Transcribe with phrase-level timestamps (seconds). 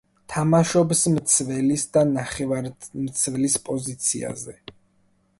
[0.33, 4.57] თამაშობს მცველის და ნახევარმცველის პოზიციაზე.